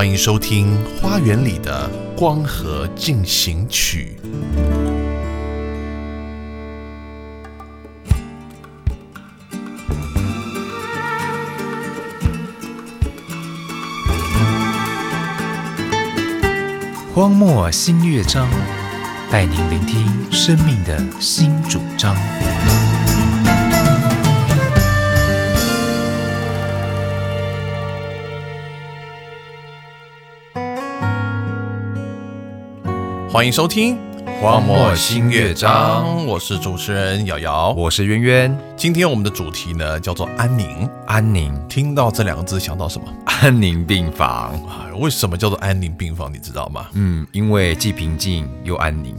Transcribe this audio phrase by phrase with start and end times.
[0.00, 1.86] 欢迎收听《花园里的
[2.16, 4.16] 光合进行曲》。
[17.14, 18.48] 荒漠新乐章，
[19.30, 22.16] 带您聆听生命的新主张。
[33.32, 33.96] 欢迎收听
[34.40, 37.70] 《荒漠新乐章我是主持人瑶瑶。
[37.78, 40.66] 我是渊渊，今天我们的主题呢叫做安宁。
[41.06, 43.06] 安宁，听到这两个字想到什么？
[43.26, 44.52] 安宁病房。
[44.66, 46.32] 啊，为什么叫做安宁病房？
[46.34, 46.88] 你知道吗？
[46.94, 49.14] 嗯，因为既平静又安宁。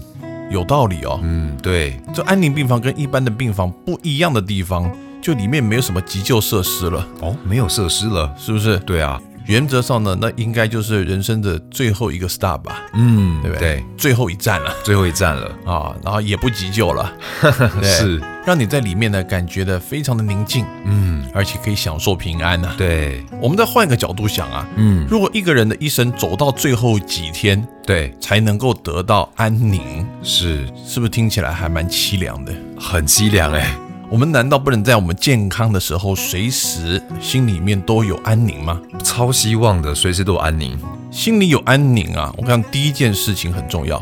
[0.52, 1.18] 有道理哦。
[1.24, 8.36] 嗯，对，这安宁病房跟一般的病房不一样的地方，就里面没有什么急救设施了，哦，没有设施了。
[8.38, 8.78] 是不是？
[8.80, 13.78] 对啊，原则上呢，那应该就是人生的最后一个 stop 吧，嗯，对不对？
[13.78, 14.74] 对，最后一站了。
[14.84, 15.52] 最后一站了。
[15.66, 17.12] 啊，然后也不急救了，
[17.82, 17.90] 对。
[17.90, 30.68] 是，让你在里面呢感觉的非常的宁静，嗯，而且可以享受平安呢、对，我们再换一个角度想啊，嗯，如果一个人的一生走到最后几天对，才能够得到安宁，是。
[30.86, 32.54] 是不是听起来还蛮凄凉的？
[32.78, 33.76] 很凄凉哎。
[34.12, 38.78] 我们难道不能在我们健康的时候，随时心里面都有安宁吗？
[39.02, 40.78] 超希望的，随时都有安宁。
[41.10, 43.98] 心里有安宁啊，我看第一件事情很重要，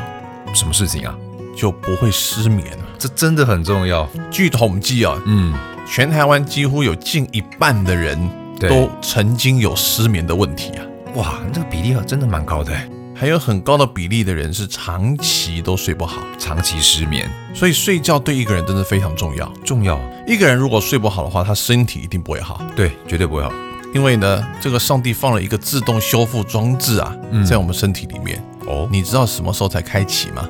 [0.51, 1.15] 什么事情啊？
[1.55, 2.83] 就不会失眠了。
[2.97, 4.09] 这真的很重要。
[4.31, 5.53] 据统计啊，嗯，
[5.87, 8.17] 全台湾几乎有近一半的人
[8.61, 10.81] 都曾经有失眠的问题啊，
[11.17, 19.45] 哇，这个比例真的蛮高的哎，还有很高的比例的人是长期都睡不好，长期失眠所以睡觉对一个人真的非常重要。
[19.65, 19.99] 重要。
[20.25, 23.51] 一个人如果睡不好的话，他身体一定不会好，对，绝对不会好。
[23.93, 28.41] 因为呢，这个上帝放了一个自动修复装置啊，嗯在我们身体里面。
[28.65, 30.47] 哦，你知道什么时候才开启吗？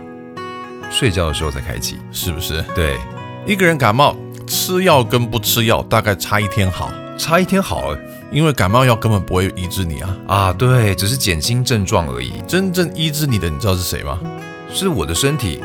[0.91, 1.97] 睡觉的时候才开启。
[2.11, 2.63] 是不是？
[2.75, 2.99] 对，
[3.47, 4.15] 一个人感冒，
[4.45, 7.99] 吃药跟不吃药大概差一天好，差一天好哎。
[8.31, 10.17] 因为感冒药根本不会医治你啊。
[10.27, 12.33] 啊，对，只是减轻症状而已。
[12.47, 14.17] 真正医治你的，你知道是谁吗？
[14.73, 15.61] 是我的身体。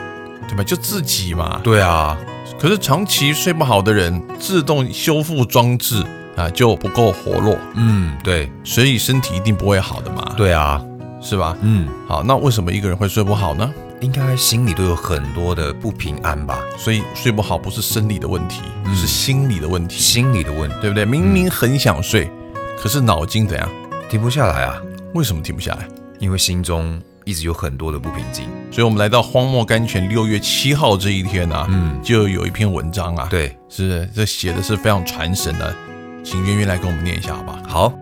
[0.46, 0.62] 对吧？
[0.62, 1.58] 就自己嘛。
[1.64, 2.14] 对啊，
[2.60, 6.04] 可是长期睡不好的人，自动修复装置
[6.36, 10.78] 啊就不够活络，嗯，对，所以身体一定不会好的嘛，对啊，
[11.18, 11.56] 是吧？
[11.62, 13.72] 嗯，好，那为什么一个人会睡不好呢？
[14.04, 16.60] 应该心里都有很多的不平安吧？
[16.76, 21.06] 所以睡不好不是生理的问题，嗯是心理的问题，心理的问题对不对？
[21.06, 22.30] 明明很想睡，
[22.78, 23.66] 可是脑筋怎样？
[24.10, 24.76] 停不下来啊，
[25.14, 25.88] 为什么停不下来？
[26.20, 28.46] 因为心中一直有很多的不平静。
[28.70, 35.74] 所以我们来到荒漠甘泉六月七号这一天啊，嗯，就有一篇文章啊，，对，是这写的是非常传神的，
[36.22, 37.58] 请渊渊来跟我们念一下好吧？
[37.66, 37.92] 好，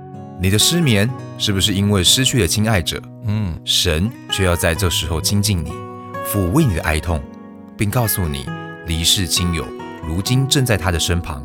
[0.40, 1.08] 你的失眠
[1.38, 3.00] 是不是因为失去了亲爱者？
[3.24, 5.72] 嗯，神却要在这时候亲近你，
[6.24, 7.20] 抚慰你的哀痛，
[7.76, 8.46] 并告诉你
[8.86, 9.66] 离世亲友
[10.06, 11.44] 如今正在他的身旁，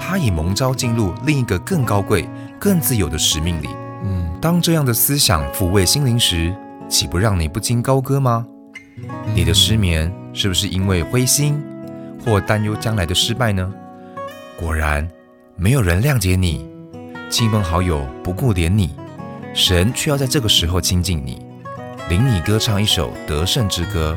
[0.00, 3.68] 他已蒙召进入另一个更高贵、更自由的使命里。
[4.04, 6.54] 嗯，当这样的思想抚慰心灵时，
[6.88, 8.46] 岂不让你不禁高歌吗？
[9.34, 11.60] 你的失眠是不是因为灰心
[12.24, 13.72] 或担忧将来的失败呢？
[14.58, 15.08] 果然，
[15.56, 16.66] 没有人谅解你，
[17.28, 18.94] 亲朋好友不顾怜你，
[19.52, 21.44] 神却要在这个时候亲近你，
[22.08, 24.16] 领你歌唱一首得胜之歌，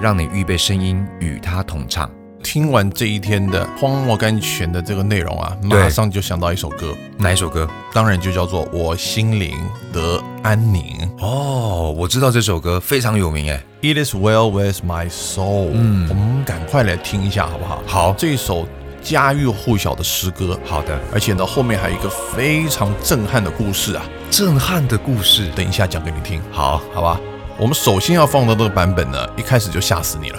[0.00, 2.10] 让你预备声音与他同唱。
[2.42, 7.68] 听完这一天的荒漠甘泉的这个内容啊，对马上就想到一首歌，哪一首歌？
[7.92, 9.54] 当然就叫做《我心灵
[9.92, 10.82] 得安宁》。
[11.22, 13.62] 哦，我知道这首歌非常有名哎。
[13.82, 15.68] It is well with my soul。
[15.74, 17.82] 嗯我们赶快来听一下好不好？
[17.86, 18.66] 好这一首
[19.02, 24.02] 家喻户晓的诗歌，好的，而且呢后面还有一个非常震撼的故事啊，
[24.32, 25.46] 震撼的故事。
[25.54, 27.20] 等一下讲给你听，好，好吧？
[27.58, 30.38] 我们首先要放的这个版本呢，一开始就吓死你了，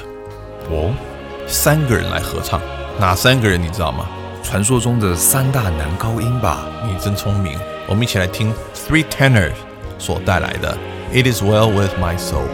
[0.71, 0.91] 哦，
[1.47, 2.59] 三个人来合唱，
[2.99, 4.07] 哪三个人你知道吗？
[4.41, 6.65] 传说中的三大男高音吧。
[6.87, 9.53] 你真聪明，我们一起来听 Three Tenors
[9.99, 10.75] 所带来的
[11.13, 12.47] 《It Is Well with My Soul》。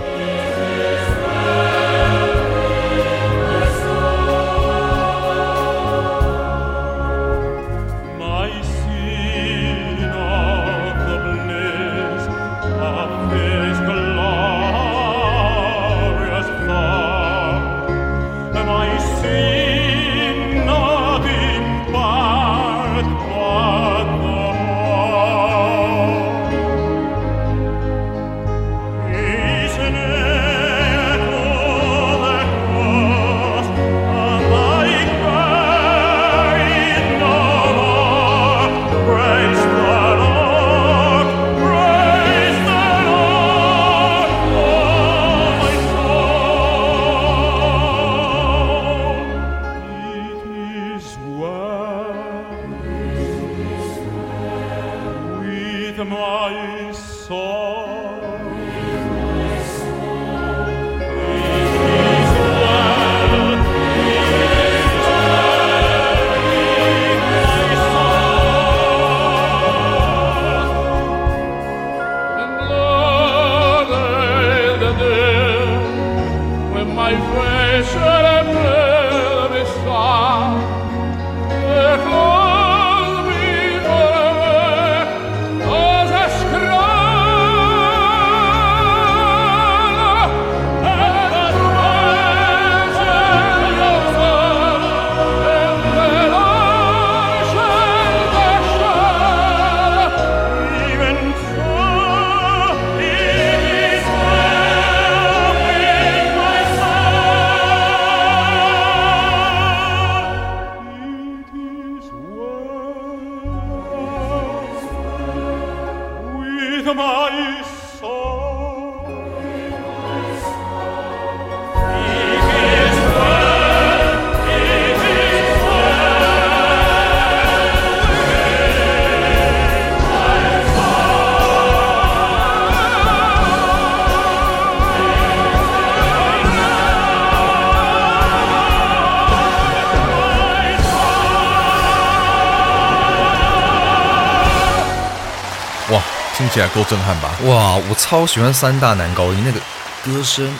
[146.49, 147.29] 听起来够震撼吧？
[147.43, 149.59] 哇，我超喜欢三大男高音那个
[150.03, 150.51] 歌声，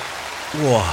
[0.72, 0.84] 哇，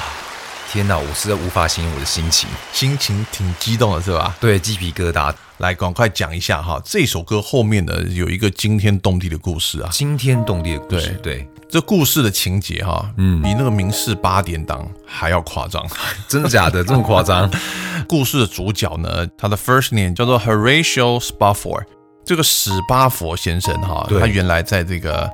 [0.73, 4.35] 天哪，我实在无法形容我的心情，心情挺激动的是吧？
[4.41, 9.91] 对，鸡皮疙瘩，来，赶快讲一下哈，这首歌后面呢有一个惊天动地的故事啊。
[9.91, 15.87] 惊天动地的故事，对，这故事的情节哈，嗯，比那个《民事八点档》还要夸张。
[16.27, 16.83] 真的假的？
[16.83, 17.51] 这么夸张？
[18.09, 21.85] 故事的主角呢，他的 first name 叫做 Horatio Spafford。
[22.27, 25.31] 这个史巴佛先生哈，他原来在这个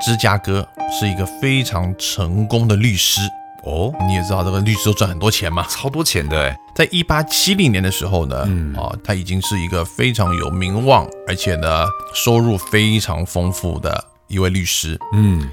[0.00, 3.20] 芝加哥是一个非常成功的律师。
[3.62, 5.64] 哦，你也知道，这个律师都赚很多钱嘛。
[5.70, 8.74] 超多钱的哎，在一八七零年的时候呢，嗯。
[8.74, 14.98] 啊，他已经是一个非常有名望，而且呢收入非常丰富的一位律师。
[15.14, 15.48] 嗯，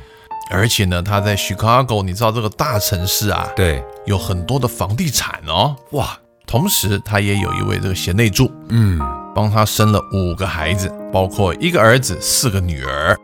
[0.50, 5.76] 而且呢，他在 Chicago，你知道这个大城市啊，对，有很多的房地产哦。
[5.92, 9.00] 哇，同时，他也有一位这个贤内助，嗯，
[9.36, 13.18] 帮他生了五个孩子，包括一个儿子、四个女儿。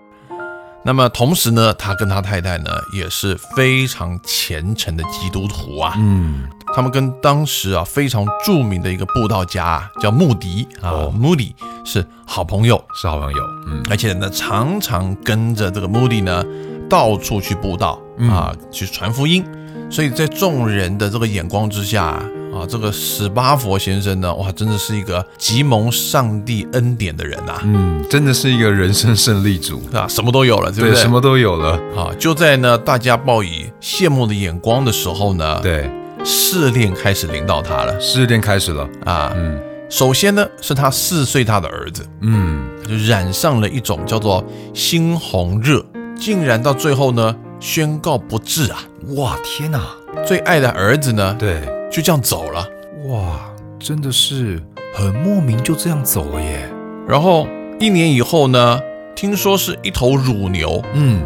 [0.87, 5.95] 那么同时呢，他跟他太太呢也是非常虔诚的基督徒啊。
[5.97, 6.43] 嗯，
[6.75, 16.45] 他们跟当时啊非常著名的一个布道家啊叫穆迪啊哦，Moody 是好朋友，是好朋友，嗯，而且呢常常跟着这个 Moody 呢
[16.87, 19.43] 到处去布道啊，去传福音。
[19.89, 22.23] 所以在众人的这个眼光之下
[22.55, 30.07] 啊，这个史巴佛先生呢，哇，真的是一个极蒙上帝恩典的人呐、嗯，真的是一个人生胜利组，啊？
[30.07, 30.95] 什么都有了，对不对？
[30.95, 32.15] 什么都有了，啊？
[32.17, 35.91] 就在呢大家报以羡慕的眼光的时候呢，，对，
[36.23, 39.33] 试炼开始临到他了试炼开始了，啊。
[39.35, 44.43] 嗯首先呢，是他四岁大的儿子，嗯，就染上了一种叫做
[44.73, 45.85] 猩红热，
[46.17, 48.79] 竟然到最后呢宣告不治啊！
[49.15, 49.79] 哇，天哪，
[50.25, 51.61] 最爱的儿子呢，对，
[51.95, 52.67] 就这样走了。
[53.07, 53.49] 哇，
[53.79, 54.61] 真的是
[54.93, 56.69] 很莫名就这样走了耶，
[57.07, 57.47] 然后
[57.79, 58.81] 一年以后呢，
[59.15, 61.21] 听说是一头乳牛嗯，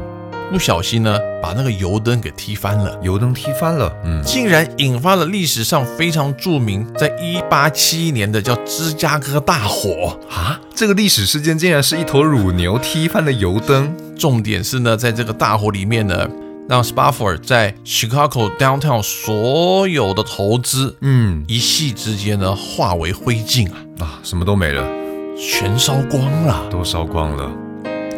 [0.51, 2.95] 不小心呢把那个油灯给踢翻了。
[3.01, 10.19] 油灯踢翻了，嗯，竟然引发了历史上非常著名，在一八七一年的叫芝加哥大火。
[10.29, 16.29] 啊，这个历史事件竟然是一头乳牛踢翻了油灯，重点是呢，在这个大火里面呢，
[16.69, 24.88] 让 Spafford 在 Chicago downtown 所有的投资，嗯，一夕之间呢化为灰烬啊，啊，什么都没了，
[25.35, 26.69] 全烧光了。
[26.69, 27.51] 都烧光了，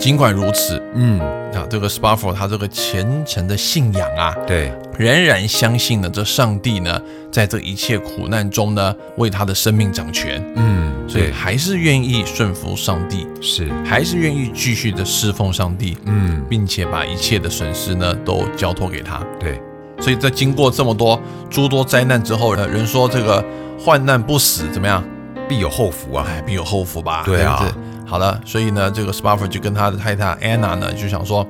[0.01, 1.20] 尽管如此，嗯，
[1.53, 7.00] 啊，这个 Spafford 他这个虔诚的信仰啊，对，仍然相信呢，这上帝呢，
[7.31, 19.24] 在这一切苦难中呢，为他的生命掌权，嗯，所以对，还是愿意顺服上帝，是，还是愿意继续的侍奉上帝，嗯，并且把一切的损失呢都交托给他。
[19.39, 19.62] 对，
[20.00, 23.46] 所以在经过这么多诸多灾难之后，呢，人说这个
[23.79, 25.03] 患难不死怎么样？
[25.48, 27.22] 必有后福啊，哎，必有后福吧？
[27.24, 27.63] 对啊
[28.12, 31.48] 好了，所以呢，这个 Spafford 就跟他的太太 Anna 呢就想说，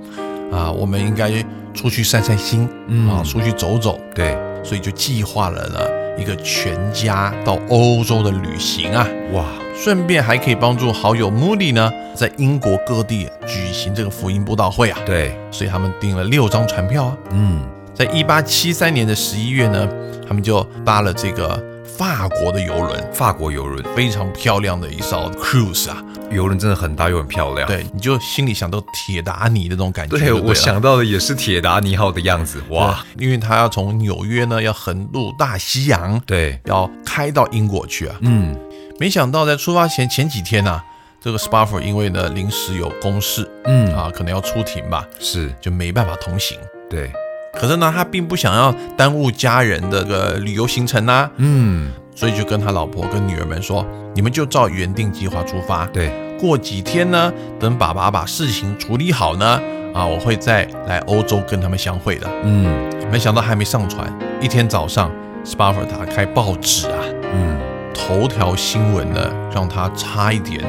[0.52, 1.32] 啊，我们应该
[1.74, 3.10] 出去散散心，嗯。
[3.10, 5.80] 啊，出去走走，对，所以就计划了呢
[6.20, 9.44] 一个全家到欧洲的旅行啊，哇，
[9.76, 17.60] 顺便还可以帮助好友 Moody 呢在英国各地举行这个福音布道会啊，对，所以他们订了六张船票啊，嗯，
[17.92, 19.90] 在一八七三年的十一月呢，
[20.28, 21.60] 他们就搭了这个
[21.98, 27.68] 法国的游轮，法国游轮，非常漂亮的一艘 cruise 啊，游轮真的很大又很漂亮。
[27.68, 30.42] 对，你就心里想到铁达尼的那种感觉就对，对。
[30.42, 32.62] 我想到的也是铁达尼号的样子。
[32.70, 38.16] 哇哇，，因为他要从纽约呢，要横渡大西洋，对，要开到英国去啊。
[38.22, 38.58] 嗯，
[39.00, 40.82] 没想到在出发前前几天呢、
[41.22, 46.58] 这个 Spafford 因为呢临时有公事，嗯啊，可能要出庭吧，是，就没办法同行。
[46.90, 47.12] 对，
[47.62, 55.86] 可是呢，他并不想要耽误家人的这个旅游行程啊，嗯，所以就跟他老婆跟女儿们说，你们就照原定计划出发。
[55.86, 59.62] 对，过几天呢，等爸爸把事情处理好呢，
[59.94, 62.28] 啊，我会再来欧洲跟他们相会的。
[62.44, 65.12] 嗯没想到还没上船，一天早上
[65.46, 66.98] ，Spafford 打开报纸啊，
[67.32, 67.60] 嗯，
[67.94, 70.64] 头条新闻呢，让他差一点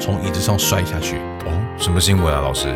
[0.00, 1.16] 从椅子上摔下去。
[1.44, 2.74] 哦，什么新闻啊，老师？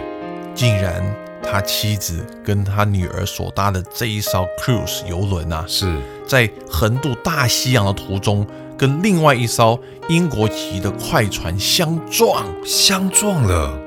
[0.54, 1.02] 竟然
[1.42, 5.94] 他妻子跟他女儿所搭的这一艘 cruise 游轮啊，是，
[6.26, 8.46] 在横渡大西洋的途中，
[8.78, 12.44] 跟另外一艘英国籍的快船相撞。
[12.64, 13.78] 相撞了。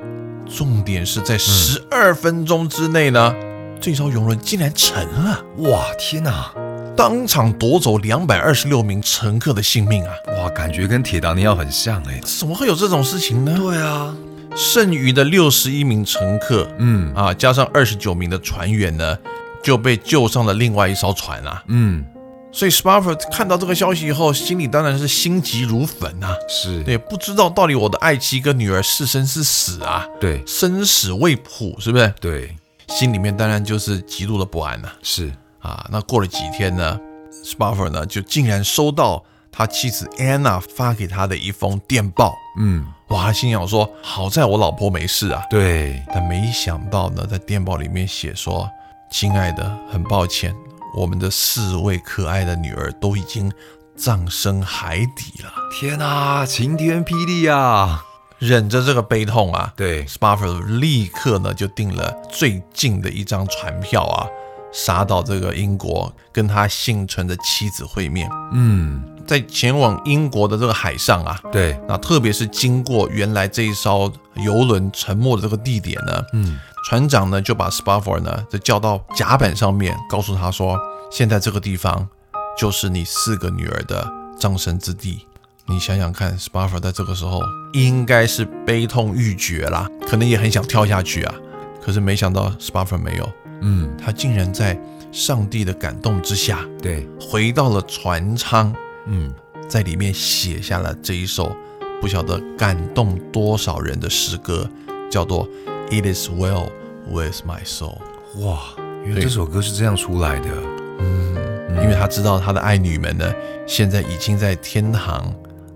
[0.48, 3.34] 重点是在十二分钟之内呢，
[3.80, 6.52] 这艘游轮竟然沉了，哇，天哪！
[6.96, 10.14] 当场夺走两百二十六名乘客的性命啊！
[10.38, 12.18] 哇，感觉跟铁达尼号很像哎。
[12.24, 13.54] 怎么会有这种事情呢？
[13.54, 14.16] 对啊，
[14.56, 19.18] 剩余的六十一名乘客，嗯啊，加上二十九名的船员呢，
[19.62, 21.62] 就被救上了另外一艘船啊。
[21.66, 22.02] 嗯，
[22.50, 26.34] 所以 Spafford 看到这个消息以后，心里当然是心急如焚啊。
[26.48, 32.14] 是，对，不知道到底我的爱妻跟女儿是生是死啊，对生死未卜，是不是？
[32.18, 32.56] 对，
[32.88, 35.86] 心里面当然就是极度的不安呐、是，啊。
[35.92, 36.98] 那过了几天呢
[37.44, 39.22] ，Spafford 呢就竟然收到
[39.52, 42.34] 他妻子 Anna 发给他的一封电报。
[42.58, 45.42] 嗯，哇，他心想说，好在我老婆没事啊。
[45.48, 48.68] 对，但没想到呢，在电报里面写说
[49.10, 50.54] ：“亲爱的，很抱歉，
[50.96, 53.52] 我们的四位可爱的女儿都已经
[53.96, 55.52] 葬身海底了。
[55.70, 58.04] 天哪，晴天霹雳啊！”
[58.38, 64.26] 忍着这个悲痛啊对，，Spafford 立刻呢就订了最近的一张船票啊，
[64.70, 68.28] 杀到这个英国，跟他幸存的妻子会面。
[68.52, 80.78] 嗯，在前往英国的这个海上啊，对，那特别是经过原来这一艘游轮沉没的这个地点呢，嗯，船长呢就把 Spafford 呢就叫到甲板上面，告诉他说，
[81.10, 82.08] 现在这个地方
[82.56, 84.06] 就是你四个女儿的
[84.38, 85.26] 葬身之地。
[85.68, 87.42] 你想想看，Spafford 在这个时候
[87.72, 91.34] 应该是悲痛欲绝啦，可能也很想跳下去啊。
[91.82, 93.28] 可是没想到 Spafford 没有，
[93.62, 94.78] 嗯，他竟然在
[95.10, 98.72] 上帝的感动之下，对，回到了船舱，
[99.06, 99.32] 嗯，
[99.68, 101.54] 在里面写下了这一首
[102.00, 104.68] 不晓得感动多少人的诗歌，
[105.10, 105.48] 叫做
[105.90, 106.70] 《It Is Well
[107.08, 107.98] with My Soul》。
[108.44, 108.60] 哇，
[109.04, 110.48] 原来这首歌是这样出来的。
[110.98, 111.36] 嗯
[111.82, 113.32] 因为他知道他的爱女们呢，
[113.66, 115.30] 现在已经在天堂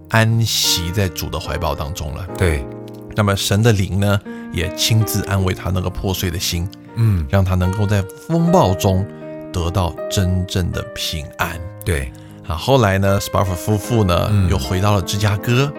[0.09, 2.27] 安息在主的怀抱当中了。
[2.39, 2.67] 对，
[3.15, 4.19] 那么神的灵呢，
[4.51, 9.07] 也亲自安慰他那个破碎的心，嗯，让他能够在风暴中
[9.53, 11.61] 得到真正的平安。
[11.85, 12.11] 对，
[12.47, 15.73] 啊，后来呢，Spafford 夫妇呢、嗯又回到了芝加哥。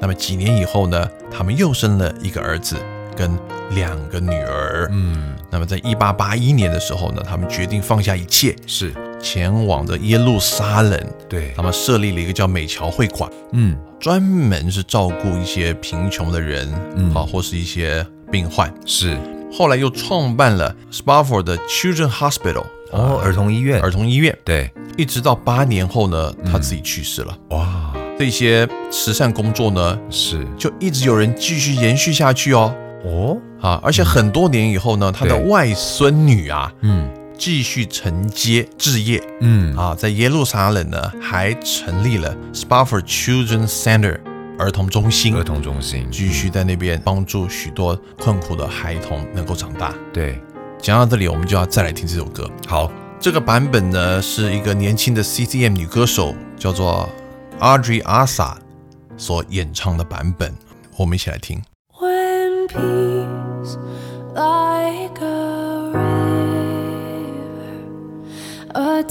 [0.00, 2.76] 那么几年以后呢，他们又生了一个儿子
[3.14, 3.38] 跟
[3.70, 4.88] 两个女儿。
[4.90, 10.98] 嗯，那么在一八八一年的时候呢，他们决定放下一切，是，前往的耶路撒冷。
[11.28, 18.72] 对他，们设立了一个叫美侨会馆，嗯，专门是照顾一些贫穷的人，嗯啊，或是一些病患。
[18.86, 19.18] 是，
[19.52, 24.36] 后来又创办了 Spafford 的 Children Hospital，哦，儿童医院，儿童医院。
[24.44, 27.36] 对，一直到八年后呢，他自己去世了。
[27.50, 32.74] 哇，这些慈善工作呢，是，就一直有人继续延续下去哦。
[33.04, 37.08] 哦，啊，而且很多年以后呢，他的外孙女啊，嗯。
[37.40, 39.18] 继续承接置业。
[39.40, 44.20] 嗯，啊，在耶路撒冷呢，还成立了 Spafford Children Center
[44.58, 45.34] 儿童中心。
[45.34, 49.94] 儿，童中心，继续在那边帮助许多困苦的孩童能够长大。
[50.12, 50.38] 对，
[50.82, 52.50] 讲到这里，我们就要再来听这首歌。
[52.66, 57.08] 好，这个版本呢，是一个年轻的 CCM 女歌手叫做
[57.60, 58.54] Audrey Asa
[59.18, 60.54] 所演唱的版本，
[60.96, 61.62] 我们一起来听。
[62.00, 63.76] When peace
[64.34, 66.40] like a river
[68.72, 69.02] a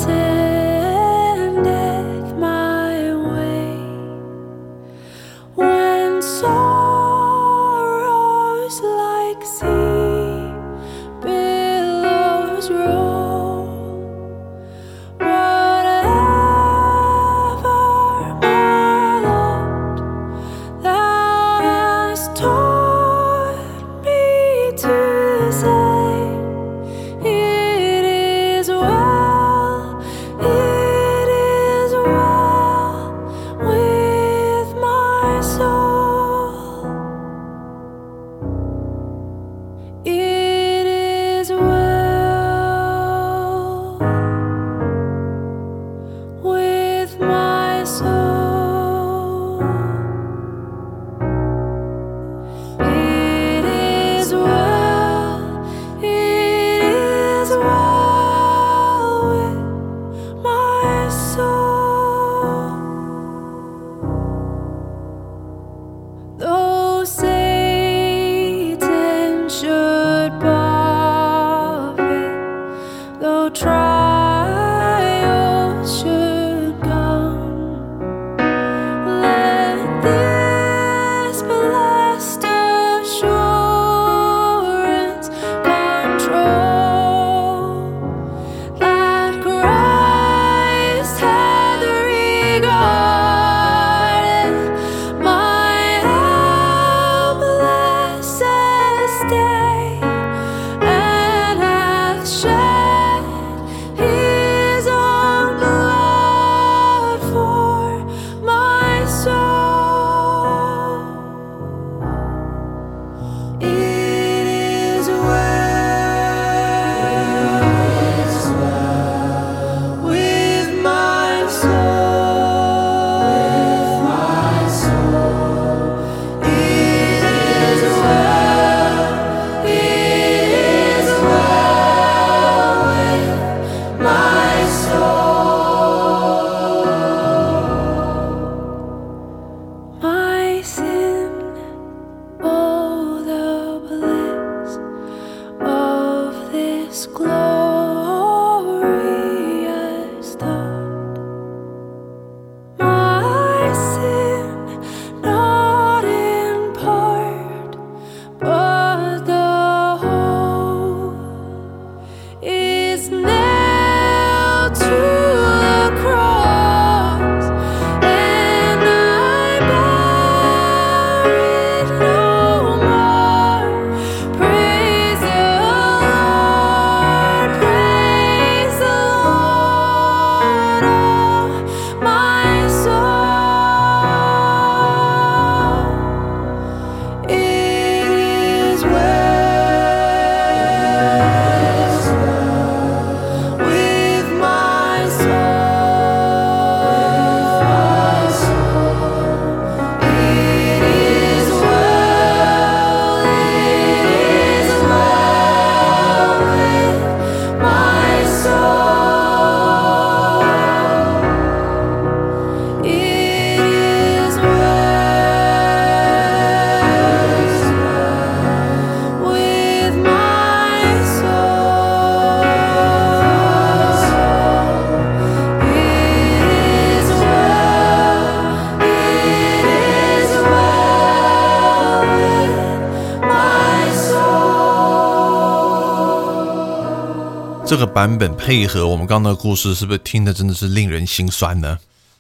[237.70, 241.78] 这个版本配合我们刚刚的故事，是不是听的真的是令人心酸呢？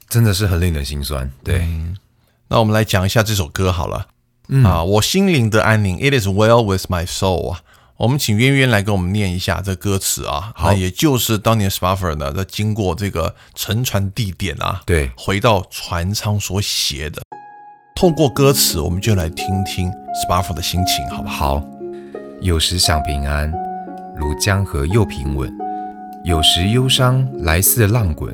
[0.08, 1.28] 真的是很令人心酸。
[1.44, 1.68] 对，
[2.50, 4.06] 那我们来讲一下这首歌好了。
[4.50, 7.62] 嗯啊，我心灵的安宁，It is well with my soul 啊。
[7.98, 10.54] 我们请渊渊来给我们念一下这歌词啊。
[10.56, 17.24] 好那也就是当年 Spaffer 呢，在经过这个沉船地点啊，对回到船舱所写的。
[17.96, 19.92] 透过歌词，我们就来听听
[20.24, 21.56] Spaffer 的心情，好不好？
[21.56, 21.68] 好，
[22.40, 23.52] 有时想平安，
[24.20, 25.50] 如江河又平稳；
[26.26, 28.34] 有时忧伤来似浪滚。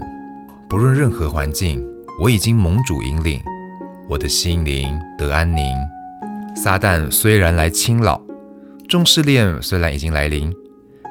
[0.67, 1.85] 不论任何环境，
[2.19, 3.39] 我已经蒙主引领，
[4.09, 5.63] 我的心灵得安宁。
[6.55, 8.19] 撒旦虽然来侵扰，
[8.89, 10.51] 众试炼虽然已经来临，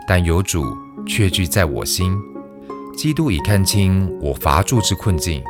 [0.09, 0.65] 但有主
[1.07, 2.13] 却居在我心。
[2.97, 5.43] 基督已看清我乏住之困境，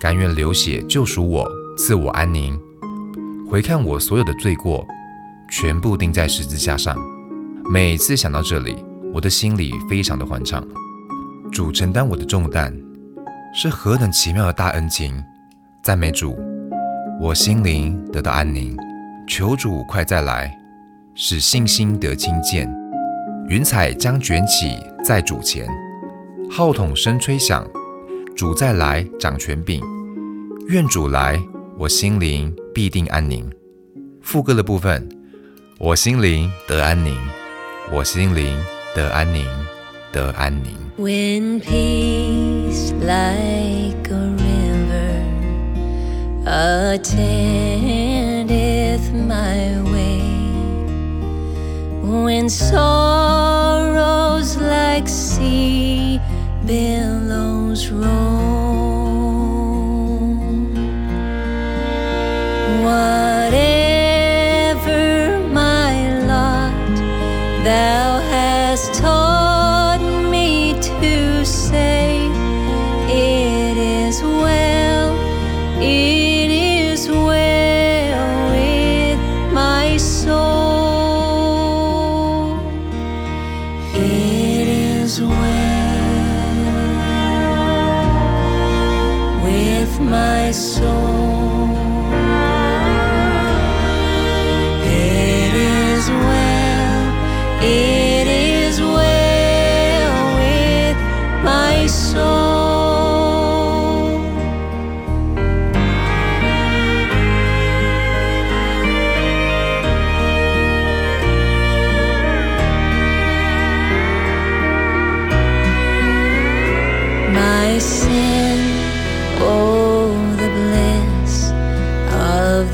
[0.00, 1.46] 甘愿流血救赎我，
[1.78, 2.58] 赐我安宁。
[3.48, 4.84] 回看我所有的罪过，
[5.48, 6.96] 全部钉在十字架上。
[7.68, 8.76] 每次想到这里，
[9.12, 10.64] 我的心里非常的欢畅。
[11.50, 12.72] 主承担我的重担，
[13.52, 15.20] 是何等奇妙的大恩情！
[15.82, 16.38] 赞美主，
[17.20, 18.76] 我心灵得到安宁。
[19.28, 20.56] 求主快再来，
[21.16, 22.72] 使信心得清见。
[23.48, 25.66] 云彩将卷起在主前，
[26.48, 27.66] 号筒声吹响，
[28.36, 29.82] 主再来掌权柄。
[30.68, 31.40] 愿主来，
[31.76, 33.44] 我心灵必定安宁。
[34.22, 35.08] 副歌的部分，
[35.78, 37.16] 我心灵得安宁，
[37.91, 38.57] 我心灵
[38.95, 39.45] 得安宁，
[40.11, 40.77] 得安宁。
[40.97, 45.23] When peace like a river
[46.93, 47.51] attendeth
[49.13, 50.21] my way,
[52.03, 52.87] when sorrows
[54.57, 56.19] like sea
[56.65, 58.09] billows roll,
[62.83, 63.24] whatever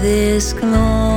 [0.02, 1.12] this glory.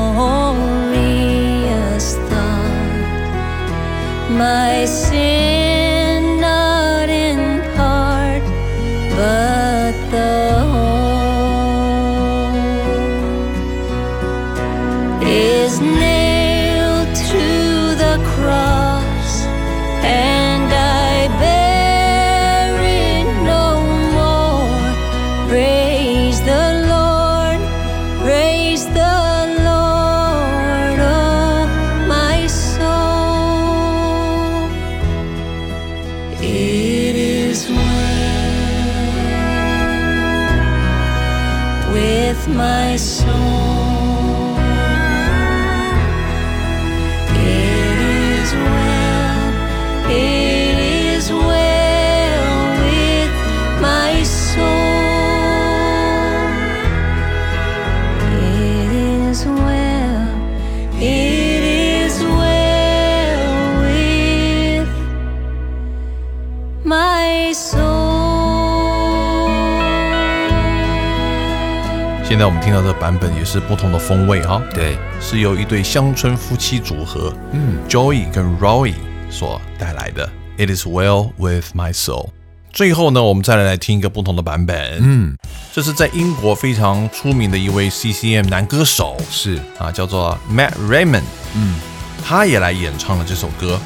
[72.36, 78.94] 现在我们听到的版本也是不同的风味哈、对，是由一对乡村夫妻组合，嗯，Joey 跟 Roy
[79.30, 80.30] 所带来的
[80.68, 82.26] 《It Is Well with My Soul》。
[82.74, 85.38] 最后呢，我们再来来听一个不同的版本，嗯，
[85.72, 89.16] 这是在英国非常出名的一位 CCM 男歌手。
[89.32, 89.58] 是。
[89.80, 91.76] 啊，叫做 Matt Raymond，嗯，
[92.22, 93.80] 他也来演唱了这首歌。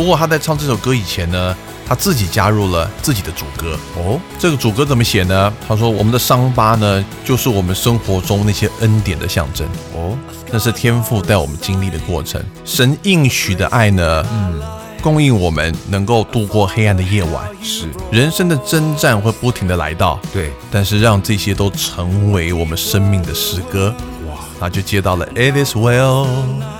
[0.00, 1.54] 不过他在唱这首歌以前呢，
[1.86, 4.18] 他自己加入了自己的主歌哦。
[4.38, 5.52] 这个主歌怎么写呢？
[5.68, 10.16] 他说：“我们的伤疤呢，就是我们生活中那些恩典的象征哦，
[10.50, 12.42] 那是天赋带我们经历的过程。
[12.64, 14.58] 神应许的爱呢，嗯，
[15.02, 17.46] 供应我们能够度过黑暗的夜晚。
[17.62, 23.94] 是，人生的征战会不停的来到，对，但是让这些都成为我们生命的诗歌。
[24.60, 26.26] 哇，那就接到了 It is well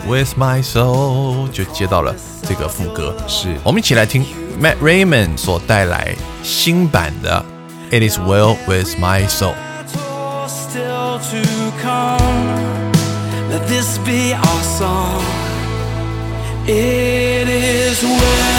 [0.06, 3.16] with my soul，就接到了这个副歌。
[3.26, 4.24] 是我们一起来听。
[4.60, 7.42] Matt Raymond 所带来新版的
[7.98, 9.54] 《It Is Well with My Soul》。
[10.46, 11.42] still to
[11.80, 12.92] come.
[13.50, 15.22] Let this be our song.
[16.66, 18.49] It is well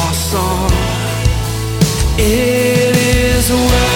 [0.00, 0.70] our song.
[2.18, 3.89] It is well.